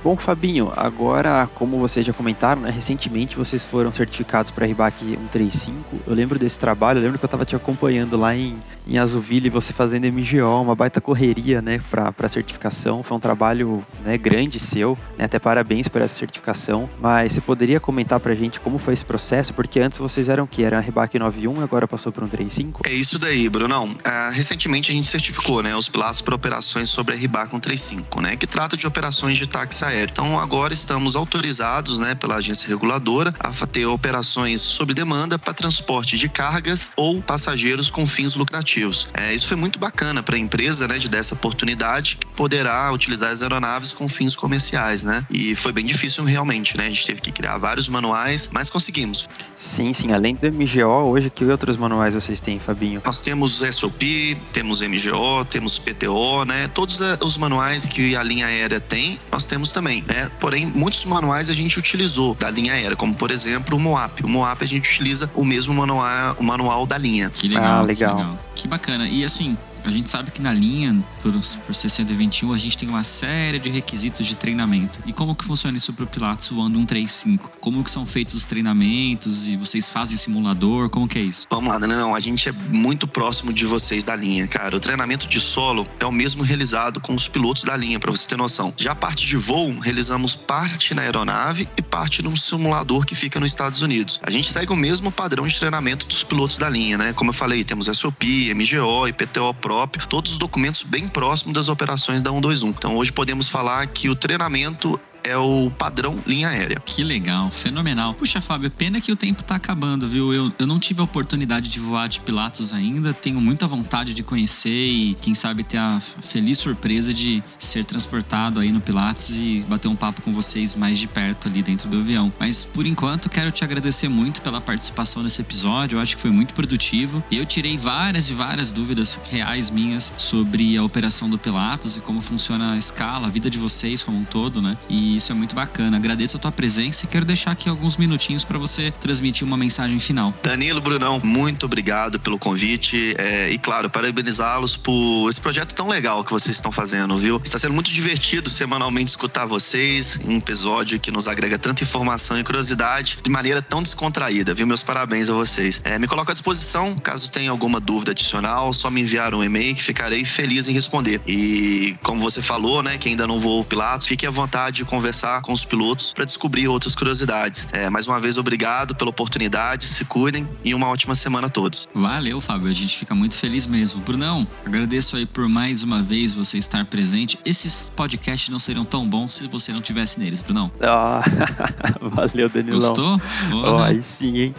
Bom, 0.04 0.18
Fabinho, 0.18 0.70
agora, 0.76 1.48
como 1.54 1.78
vocês 1.78 2.04
já 2.04 2.12
comentaram, 2.12 2.60
né, 2.60 2.70
recentemente 2.70 3.38
vocês 3.38 3.64
foram 3.64 3.90
certificados 3.90 4.50
para 4.50 4.66
RIBAC 4.66 4.98
135. 4.98 6.00
Eu 6.06 6.12
lembro 6.12 6.38
desse 6.38 6.58
trabalho, 6.60 6.98
eu 6.98 7.02
lembro 7.04 7.18
que 7.18 7.24
eu 7.24 7.26
estava 7.26 7.46
te 7.46 7.56
acompanhando 7.56 8.14
lá 8.14 8.36
em, 8.36 8.58
em 8.86 8.98
Azuville, 8.98 9.48
você 9.48 9.72
fazendo 9.72 10.06
MGO, 10.12 10.60
uma 10.60 10.74
baita 10.74 11.00
correria 11.00 11.62
né, 11.62 11.80
para 11.90 12.28
certificação. 12.28 13.02
Foi 13.02 13.16
um 13.16 13.20
trabalho 13.20 13.82
né, 14.04 14.18
grande 14.18 14.60
seu, 14.60 14.98
né, 15.16 15.24
até 15.24 15.38
parabéns 15.38 15.88
por 15.88 16.02
essa 16.02 16.14
certificação. 16.14 16.86
Mas 17.00 17.32
você 17.32 17.40
poderia 17.40 17.80
comentar 17.80 18.20
para 18.20 18.32
a 18.32 18.36
gente 18.36 18.60
como 18.60 18.76
foi 18.76 18.92
esse 18.92 19.06
processo? 19.06 19.54
Porque 19.54 19.80
antes 19.80 19.98
vocês 19.98 20.28
eram 20.28 20.44
o 20.44 20.46
que? 20.46 20.62
Era 20.62 20.80
RIBAC 20.80 21.18
91 21.18 21.62
agora 21.62 21.88
passou 21.88 22.12
para 22.12 22.26
135? 22.26 22.82
É 22.84 22.92
isso 22.92 23.18
daí, 23.18 23.48
Brunão. 23.48 23.86
Uh, 23.86 24.32
recentemente 24.34 24.92
a 24.92 24.94
gente 24.94 25.06
certificou 25.06 25.62
né, 25.62 25.74
os 25.74 25.88
pilatos 25.88 26.20
para 26.20 26.34
operações 26.34 26.90
sobre 26.90 27.14
a 27.14 27.16
RIBAC 27.16 27.52
135, 27.52 28.20
né, 28.20 28.36
que 28.36 28.46
trata 28.46 28.76
de 28.76 28.86
operações 28.86 29.38
de 29.38 29.46
táxi 29.46 29.93
aéreo. 29.94 30.10
Então 30.12 30.38
agora 30.38 30.74
estamos 30.74 31.16
autorizados, 31.16 31.98
né, 31.98 32.14
pela 32.14 32.36
agência 32.36 32.68
reguladora 32.68 33.32
a 33.38 33.52
ter 33.66 33.86
operações 33.86 34.60
sob 34.60 34.92
demanda 34.92 35.38
para 35.38 35.54
transporte 35.54 36.18
de 36.18 36.28
cargas 36.28 36.90
ou 36.96 37.22
passageiros 37.22 37.90
com 37.90 38.06
fins 38.06 38.34
lucrativos. 38.34 39.08
É, 39.14 39.32
isso 39.34 39.46
foi 39.46 39.56
muito 39.56 39.78
bacana 39.78 40.22
para 40.22 40.36
a 40.36 40.38
empresa, 40.38 40.86
né, 40.88 40.98
de 40.98 41.08
dessa 41.08 41.34
oportunidade 41.34 42.16
que 42.16 42.26
poderá 42.28 42.92
utilizar 42.92 43.30
as 43.30 43.42
aeronaves 43.42 43.92
com 43.92 44.08
fins 44.08 44.34
comerciais, 44.34 45.04
né? 45.04 45.24
E 45.30 45.54
foi 45.54 45.72
bem 45.72 45.84
difícil 45.84 46.24
realmente, 46.24 46.76
né? 46.76 46.86
A 46.86 46.90
gente 46.90 47.06
teve 47.06 47.20
que 47.20 47.30
criar 47.30 47.56
vários 47.58 47.88
manuais, 47.88 48.50
mas 48.52 48.68
conseguimos. 48.68 49.28
Sim, 49.54 49.92
sim. 49.92 50.12
Além 50.12 50.34
do 50.34 50.46
MGO, 50.52 51.08
hoje 51.10 51.30
que 51.30 51.44
outros 51.44 51.76
manuais 51.76 52.14
vocês 52.14 52.40
têm, 52.40 52.58
Fabinho? 52.58 53.00
Nós 53.04 53.22
temos 53.22 53.62
SOP, 53.72 54.36
temos 54.52 54.82
MGO, 54.82 55.44
temos 55.48 55.78
PTO, 55.78 56.44
né? 56.44 56.68
Todos 56.68 57.00
os 57.20 57.36
manuais 57.36 57.86
que 57.86 58.16
a 58.16 58.22
linha 58.22 58.46
aérea 58.46 58.80
tem, 58.80 59.18
nós 59.30 59.46
temos 59.46 59.70
também 59.70 59.83
também, 59.84 60.02
né? 60.08 60.30
Porém, 60.40 60.66
muitos 60.66 61.04
manuais 61.04 61.50
a 61.50 61.52
gente 61.52 61.78
utilizou 61.78 62.34
da 62.34 62.50
linha 62.50 62.72
aérea, 62.72 62.96
como 62.96 63.14
por 63.14 63.30
exemplo 63.30 63.76
o 63.76 63.80
MOAP. 63.80 64.24
O 64.24 64.28
MOAP 64.28 64.62
a 64.62 64.66
gente 64.66 64.88
utiliza 64.88 65.30
o 65.34 65.44
mesmo 65.44 65.74
manual, 65.74 66.36
o 66.38 66.42
manual 66.42 66.86
da 66.86 66.96
linha. 66.96 67.28
Que 67.28 67.48
legal, 67.48 67.80
ah, 67.80 67.82
legal. 67.82 68.16
Que, 68.16 68.22
legal. 68.22 68.38
que 68.54 68.68
bacana. 68.68 69.08
E 69.08 69.22
assim, 69.22 69.58
a 69.84 69.90
gente 69.90 70.08
sabe 70.08 70.30
que 70.30 70.40
na 70.40 70.52
linha, 70.52 70.96
por, 71.22 71.32
por 71.66 71.74
621, 71.74 72.52
a 72.52 72.58
gente 72.58 72.78
tem 72.78 72.88
uma 72.88 73.04
série 73.04 73.58
de 73.58 73.68
requisitos 73.68 74.26
de 74.26 74.34
treinamento. 74.34 74.98
E 75.04 75.12
como 75.12 75.34
que 75.34 75.44
funciona 75.44 75.76
isso 75.76 75.92
para 75.92 76.04
o 76.04 76.06
Pilatos 76.06 76.48
voando 76.48 76.78
135? 76.78 77.52
Como 77.60 77.84
que 77.84 77.90
são 77.90 78.06
feitos 78.06 78.34
os 78.34 78.46
treinamentos 78.46 79.46
e 79.46 79.56
vocês 79.56 79.88
fazem 79.88 80.16
simulador? 80.16 80.88
Como 80.88 81.06
que 81.06 81.18
é 81.18 81.22
isso? 81.22 81.46
Vamos 81.50 81.68
lá, 81.68 81.78
não, 81.78 82.14
a 82.14 82.20
gente 82.20 82.48
é 82.48 82.52
muito 82.52 83.06
próximo 83.06 83.52
de 83.52 83.66
vocês 83.66 84.02
da 84.02 84.16
linha, 84.16 84.46
cara. 84.46 84.74
O 84.74 84.80
treinamento 84.80 85.28
de 85.28 85.38
solo 85.38 85.86
é 86.00 86.06
o 86.06 86.12
mesmo 86.12 86.42
realizado 86.42 86.98
com 86.98 87.14
os 87.14 87.28
pilotos 87.28 87.64
da 87.64 87.76
linha, 87.76 88.00
para 88.00 88.10
você 88.10 88.26
ter 88.26 88.38
noção. 88.38 88.72
Já 88.78 88.92
a 88.92 88.96
parte 88.96 89.26
de 89.26 89.36
voo, 89.36 89.78
realizamos 89.78 90.34
parte 90.34 90.94
na 90.94 91.02
aeronave 91.02 91.68
e 91.76 91.82
parte 91.82 92.22
num 92.22 92.36
simulador 92.36 93.04
que 93.04 93.14
fica 93.14 93.38
nos 93.38 93.50
Estados 93.50 93.82
Unidos. 93.82 94.18
A 94.22 94.30
gente 94.30 94.50
segue 94.50 94.72
o 94.72 94.76
mesmo 94.76 95.12
padrão 95.12 95.46
de 95.46 95.54
treinamento 95.58 96.06
dos 96.06 96.24
pilotos 96.24 96.56
da 96.56 96.70
linha, 96.70 96.96
né? 96.96 97.12
Como 97.12 97.30
eu 97.30 97.34
falei, 97.34 97.62
temos 97.64 97.86
SOP, 97.86 98.54
MGO 98.54 99.06
e 99.08 99.12
PTO 99.12 99.52
Pro 99.54 99.73
próprio, 99.74 100.06
todos 100.06 100.32
os 100.32 100.38
documentos 100.38 100.84
bem 100.84 101.08
próximos 101.08 101.52
das 101.52 101.68
operações 101.68 102.22
da 102.22 102.30
121. 102.30 102.68
Então 102.68 102.96
hoje 102.96 103.10
podemos 103.10 103.48
falar 103.48 103.84
que 103.88 104.08
o 104.08 104.14
treinamento 104.14 105.00
é 105.24 105.36
o 105.36 105.70
padrão 105.70 106.22
linha 106.26 106.48
aérea. 106.48 106.80
Que 106.84 107.02
legal, 107.02 107.50
fenomenal. 107.50 108.14
Puxa, 108.14 108.40
Fábio, 108.40 108.70
pena 108.70 109.00
que 109.00 109.10
o 109.10 109.16
tempo 109.16 109.42
tá 109.42 109.56
acabando, 109.56 110.06
viu? 110.06 110.32
Eu, 110.32 110.52
eu 110.58 110.66
não 110.66 110.78
tive 110.78 111.00
a 111.00 111.04
oportunidade 111.04 111.68
de 111.68 111.80
voar 111.80 112.08
de 112.08 112.20
Pilatos 112.20 112.72
ainda, 112.72 113.14
tenho 113.14 113.40
muita 113.40 113.66
vontade 113.66 114.12
de 114.12 114.22
conhecer 114.22 114.86
e, 114.86 115.14
quem 115.14 115.34
sabe, 115.34 115.64
ter 115.64 115.78
a 115.78 116.00
feliz 116.00 116.58
surpresa 116.58 117.12
de 117.12 117.42
ser 117.58 117.84
transportado 117.84 118.60
aí 118.60 118.70
no 118.70 118.80
Pilatos 118.80 119.30
e 119.30 119.64
bater 119.66 119.88
um 119.88 119.96
papo 119.96 120.20
com 120.20 120.32
vocês 120.32 120.74
mais 120.74 120.98
de 120.98 121.06
perto 121.06 121.48
ali 121.48 121.62
dentro 121.62 121.88
do 121.88 121.98
avião. 121.98 122.32
Mas, 122.38 122.64
por 122.64 122.86
enquanto, 122.86 123.30
quero 123.30 123.50
te 123.50 123.64
agradecer 123.64 124.08
muito 124.08 124.42
pela 124.42 124.60
participação 124.60 125.22
nesse 125.22 125.40
episódio, 125.40 125.96
eu 125.96 126.00
acho 126.02 126.16
que 126.16 126.22
foi 126.22 126.30
muito 126.30 126.52
produtivo. 126.52 127.24
Eu 127.32 127.46
tirei 127.46 127.78
várias 127.78 128.28
e 128.28 128.34
várias 128.34 128.70
dúvidas 128.70 129.18
reais 129.30 129.70
minhas 129.70 130.12
sobre 130.18 130.76
a 130.76 130.82
operação 130.82 131.30
do 131.30 131.38
Pilatos 131.38 131.96
e 131.96 132.00
como 132.00 132.20
funciona 132.20 132.72
a 132.72 132.76
escala, 132.76 133.28
a 133.28 133.30
vida 133.30 133.48
de 133.48 133.58
vocês 133.58 134.04
como 134.04 134.18
um 134.18 134.24
todo, 134.24 134.60
né? 134.60 134.76
E 134.88 135.13
isso 135.16 135.32
é 135.32 135.34
muito 135.34 135.54
bacana. 135.54 135.96
Agradeço 135.96 136.36
a 136.36 136.40
tua 136.40 136.52
presença 136.52 137.04
e 137.04 137.08
quero 137.08 137.24
deixar 137.24 137.50
aqui 137.52 137.68
alguns 137.68 137.96
minutinhos 137.96 138.44
para 138.44 138.58
você 138.58 138.90
transmitir 139.00 139.46
uma 139.46 139.56
mensagem 139.56 139.98
final. 139.98 140.34
Danilo, 140.42 140.80
Brunão, 140.80 141.20
muito 141.22 141.66
obrigado 141.66 142.18
pelo 142.20 142.38
convite 142.38 143.14
é, 143.18 143.50
e, 143.50 143.58
claro, 143.58 143.88
parabenizá-los 143.88 144.76
por 144.76 145.28
esse 145.28 145.40
projeto 145.40 145.74
tão 145.74 145.88
legal 145.88 146.24
que 146.24 146.32
vocês 146.32 146.56
estão 146.56 146.72
fazendo, 146.72 147.16
viu? 147.16 147.40
Está 147.44 147.58
sendo 147.58 147.74
muito 147.74 147.90
divertido 147.90 148.50
semanalmente 148.50 149.10
escutar 149.10 149.46
vocês 149.46 150.18
em 150.24 150.34
um 150.34 150.38
episódio 150.38 150.98
que 150.98 151.10
nos 151.10 151.28
agrega 151.28 151.58
tanta 151.58 151.82
informação 151.82 152.38
e 152.38 152.44
curiosidade 152.44 153.18
de 153.22 153.30
maneira 153.30 153.62
tão 153.62 153.82
descontraída, 153.82 154.54
viu? 154.54 154.66
Meus 154.66 154.82
parabéns 154.82 155.30
a 155.30 155.32
vocês. 155.32 155.80
É, 155.84 155.98
me 155.98 156.06
coloco 156.06 156.30
à 156.30 156.34
disposição, 156.34 156.94
caso 156.96 157.30
tenha 157.30 157.50
alguma 157.50 157.80
dúvida 157.80 158.12
adicional, 158.12 158.72
só 158.72 158.90
me 158.90 159.00
enviar 159.00 159.34
um 159.34 159.42
e-mail 159.42 159.74
que 159.74 159.82
ficarei 159.82 160.24
feliz 160.24 160.68
em 160.68 160.72
responder. 160.72 161.20
E, 161.26 161.96
como 162.02 162.20
você 162.20 162.42
falou, 162.42 162.82
né, 162.82 162.98
que 162.98 163.08
ainda 163.08 163.26
não 163.26 163.38
voou 163.38 163.64
Pilatos, 163.64 164.06
fique 164.06 164.26
à 164.26 164.30
vontade 164.30 164.76
de 164.78 164.84
conversar 164.84 165.03
conversar 165.04 165.42
com 165.42 165.52
os 165.52 165.66
pilotos 165.66 166.14
para 166.14 166.24
descobrir 166.24 166.66
outras 166.66 166.94
curiosidades. 166.94 167.68
É, 167.72 167.90
mais 167.90 168.06
uma 168.06 168.18
vez, 168.18 168.38
obrigado 168.38 168.94
pela 168.94 169.10
oportunidade, 169.10 169.84
se 169.84 170.02
cuidem 170.06 170.48
e 170.64 170.74
uma 170.74 170.88
ótima 170.88 171.14
semana 171.14 171.46
a 171.46 171.50
todos. 171.50 171.86
Valeu, 171.94 172.40
Fábio, 172.40 172.70
a 172.70 172.72
gente 172.72 172.96
fica 172.96 173.14
muito 173.14 173.34
feliz 173.34 173.66
mesmo. 173.66 174.00
Brunão, 174.00 174.46
agradeço 174.64 175.16
aí 175.16 175.26
por 175.26 175.46
mais 175.46 175.82
uma 175.82 176.02
vez 176.02 176.32
você 176.32 176.56
estar 176.56 176.86
presente. 176.86 177.38
Esses 177.44 177.92
podcasts 177.94 178.48
não 178.48 178.58
seriam 178.58 178.82
tão 178.82 179.06
bons 179.06 179.34
se 179.34 179.46
você 179.46 179.74
não 179.74 179.82
tivesse 179.82 180.18
neles, 180.18 180.40
Brunão. 180.40 180.72
Ah, 180.80 181.22
valeu, 182.00 182.48
Danilão. 182.48 182.80
Gostou? 182.80 183.20
Oh, 183.52 183.82
aí 183.82 184.02
sim, 184.02 184.38
hein? 184.38 184.54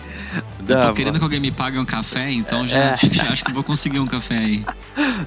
Eu 0.68 0.80
tô 0.80 0.94
querendo 0.94 1.18
que 1.18 1.24
alguém 1.24 1.40
me 1.40 1.52
pague 1.52 1.80
um 1.80 1.86
café, 1.86 2.32
então 2.32 2.68
já, 2.68 2.78
é. 2.78 2.98
já 3.12 3.32
acho 3.32 3.44
que 3.44 3.52
vou 3.52 3.64
conseguir 3.64 4.00
um 4.00 4.06
café 4.06 4.38
aí. 4.38 4.66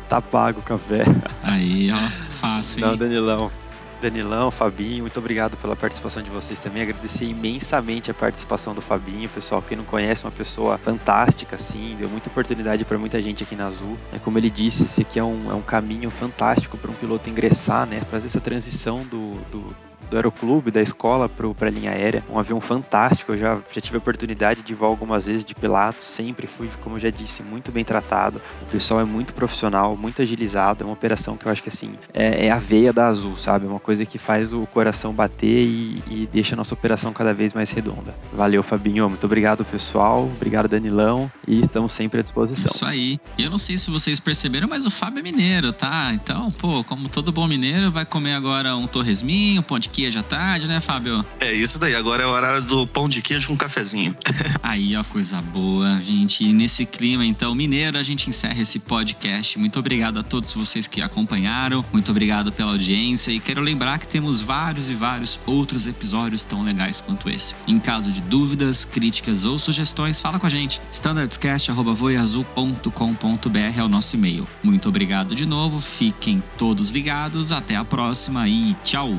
Tá 0.09 0.21
pago 0.21 0.61
o 0.61 0.63
café. 0.63 1.03
Aí, 1.43 1.91
ó, 1.91 1.97
fácil. 1.97 2.83
Não, 2.83 2.97
Danilão. 2.97 3.51
Danilão, 4.01 4.51
Fabinho, 4.51 5.03
muito 5.03 5.19
obrigado 5.19 5.57
pela 5.57 5.75
participação 5.75 6.23
de 6.23 6.31
vocês 6.31 6.59
também. 6.59 6.83
Agradecer 6.83 7.25
imensamente 7.25 8.11
a 8.11 8.15
participação 8.15 8.75
do 8.75 8.81
Fabinho, 8.81 9.29
pessoal. 9.29 9.63
Quem 9.63 9.77
não 9.77 9.85
conhece, 9.85 10.25
uma 10.25 10.31
pessoa 10.31 10.79
fantástica, 10.79 11.57
assim, 11.57 11.97
deu 11.99 12.09
muita 12.09 12.29
oportunidade 12.29 12.85
para 12.85 12.99
muita 12.99 13.21
gente 13.21 13.43
aqui 13.43 13.57
na 13.57 13.67
Azul. 13.67 13.99
É, 14.13 14.19
como 14.19 14.39
ele 14.39 14.51
disse, 14.51 14.85
esse 14.85 15.03
aqui 15.03 15.19
é 15.19 15.25
um, 15.25 15.51
é 15.51 15.55
um 15.55 15.63
caminho 15.63 16.11
fantástico 16.11 16.77
para 16.79 16.91
um 16.91 16.95
piloto 16.95 17.29
ingressar, 17.29 17.87
né? 17.87 18.01
Fazer 18.11 18.27
essa 18.27 18.41
transição 18.41 19.03
do, 19.05 19.35
do 19.51 19.88
do 20.11 20.17
aeroclube, 20.17 20.71
da 20.71 20.81
escola 20.81 21.29
para 21.29 21.69
a 21.69 21.71
linha 21.71 21.91
aérea. 21.91 22.25
Um 22.31 22.39
avião 22.39 22.61
fantástico, 22.61 23.33
eu 23.33 23.37
já, 23.37 23.59
já 23.73 23.81
tive 23.81 23.97
a 23.97 23.99
oportunidade 23.99 24.63
de 24.63 24.75
voar 24.75 24.89
algumas 24.89 25.27
vezes 25.27 25.45
de 25.45 25.55
Pilatos, 25.55 26.05
sempre 26.05 26.47
fui, 26.47 26.69
como 26.81 26.97
eu 26.97 27.01
já 27.01 27.11
disse, 27.11 27.43
muito 27.43 27.71
bem 27.71 27.85
tratado. 27.85 28.41
O 28.63 28.67
pessoal 28.67 29.01
é 29.01 29.05
muito 29.05 29.35
profissional, 29.35 29.97
muito 29.97 30.23
agilizado, 30.23 30.85
é 30.85 30.87
uma 30.87 30.93
operação 30.93 31.37
que 31.37 31.47
eu 31.47 31.53
acho 31.53 31.63
que 31.63 31.69
assim, 31.69 31.95
é, 32.13 32.47
é 32.47 32.51
a 32.51 32.59
veia 32.59 32.93
da 32.93 33.09
Azul, 33.09 33.37
sabe? 33.37 33.67
É 33.67 33.69
uma 33.69 33.81
coisa 33.81 34.05
que 34.05 34.19
faz 34.19 34.53
o 34.53 34.67
coração 34.67 35.13
bater 35.13 35.47
e, 35.47 36.03
e 36.09 36.29
deixa 36.33 36.55
a 36.55 36.57
nossa 36.57 36.75
operação 36.75 37.13
cada 37.13 37.33
vez 37.33 37.53
mais 37.53 37.71
redonda. 37.71 38.15
Valeu, 38.33 38.63
Fabinho, 38.63 39.09
muito 39.09 39.25
obrigado 39.25 39.65
pessoal, 39.65 40.25
obrigado 40.25 40.69
Danilão 40.69 41.31
e 41.47 41.59
estamos 41.61 41.93
sempre 41.93 42.21
à 42.21 42.23
disposição. 42.23 42.71
Isso 42.75 42.85
aí. 42.85 43.21
E 43.37 43.45
eu 43.45 43.51
não 43.51 43.59
sei 43.59 43.79
se 43.79 43.91
vocês 43.91 44.19
perceberam, 44.21 44.69
mas 44.69 44.87
o 44.87 44.91
Fábio 44.91 45.21
é 45.21 45.23
mineiro, 45.23 45.73
tá? 45.73 46.13
Então, 46.13 46.51
pô, 46.53 46.83
como 46.85 47.09
todo 47.09 47.33
bom 47.33 47.47
mineiro, 47.47 47.91
vai 47.91 48.05
comer 48.05 48.35
agora 48.35 48.77
um 48.77 48.87
torresminho, 48.87 49.61
um 49.61 49.63
pão 49.63 49.79
de 49.79 49.89
queijo 49.99 50.21
à 50.21 50.23
tarde, 50.23 50.69
né, 50.69 50.81
Fábio? 50.81 51.27
É 51.41 51.53
isso 51.53 51.77
daí, 51.77 51.97
agora 51.97 52.23
é 52.23 52.27
o 52.27 52.31
horário 52.31 52.63
do 52.63 52.87
pão 52.87 53.09
de 53.09 53.21
queijo 53.21 53.49
com 53.49 53.57
cafezinho. 53.57 54.17
aí, 54.63 54.97
ó, 54.97 55.03
coisa 55.03 55.43
boa, 55.43 56.01
gente. 56.01 56.45
E 56.45 56.53
nesse 56.53 56.87
clima, 56.87 57.27
então, 57.27 57.53
mineiro, 57.53 57.99
a 57.99 58.03
gente 58.05 58.31
encerra 58.31 58.63
esse 58.63 58.79
podcast. 58.79 59.59
Muito 59.59 59.77
obrigado 59.77 60.21
a 60.21 60.23
todos 60.23 60.55
vocês 60.55 60.87
que 60.87 61.03
acompanharam, 61.03 61.85
muito 61.93 62.13
obrigado 62.13 62.53
pela 62.53 62.71
audiência 62.71 63.33
e 63.33 63.41
quero 63.41 63.61
lembrar 63.61 63.99
que 63.99 64.07
temos 64.07 64.41
vários 64.41 64.89
e 64.89 64.95
vários 64.95 65.41
outros 65.45 65.89
episódios 65.89 66.45
tão 66.45 66.63
legais 66.63 67.01
quanto 67.01 67.29
esse. 67.29 67.57
Em 67.67 67.81
caso 67.81 68.13
de 68.13 68.21
dúvidas, 68.21 68.85
críticas 68.85 69.45
ou 69.45 69.59
sugestões, 69.59 70.21
fala 70.21 70.39
com 70.39 70.47
a 70.47 70.51
gente. 70.51 70.81
standardscast.voiazul.com.br 70.93 73.59
é 73.77 73.83
o 73.83 73.89
nosso 73.89 74.15
e-mail. 74.15 74.47
Muito 74.63 74.89
obrigado 74.89 75.35
de 75.35 75.45
novo, 75.45 75.81
fiquem 75.81 76.41
todos 76.57 76.91
ligados, 76.91 77.51
até 77.51 77.75
a 77.75 77.85
próxima 77.85 78.49
e 78.49 78.77
tchau! 78.85 79.19